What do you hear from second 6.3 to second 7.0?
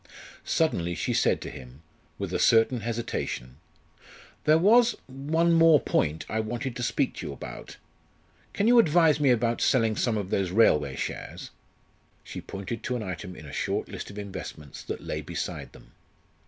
wanted to